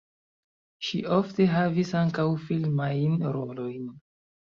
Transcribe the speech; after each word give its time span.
Ŝi 0.85 1.01
ofte 1.17 1.45
havis 1.51 1.91
ankaŭ 1.99 2.25
filmajn 2.47 3.21
rolojn. 3.37 3.85